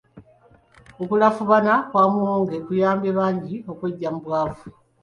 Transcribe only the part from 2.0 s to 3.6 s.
Muwonge kuyambye bangi